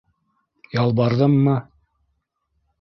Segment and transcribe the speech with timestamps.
[0.77, 1.55] Ялбарҙыммы?